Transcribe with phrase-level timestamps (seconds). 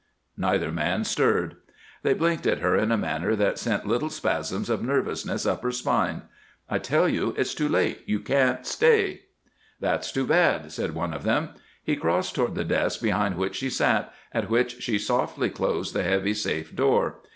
[0.35, 1.57] Neither man stirred.
[2.01, 5.71] They blinked at her in a manner that sent little spasms of nervousness up her
[5.71, 6.23] spine.
[6.67, 9.25] "I tell you it's too late you can't stay!"
[9.79, 11.49] "That's too bad," said one of them.
[11.83, 16.01] He crossed toward the desk behind which she sat, at which she softly closed the
[16.01, 17.19] heavy safe door.